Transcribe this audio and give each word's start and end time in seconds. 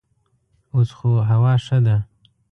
اوس 0.73 0.89
خو 0.97 1.09
هوا 1.29 1.53
ښه 1.65 1.77
ده. 1.85 1.97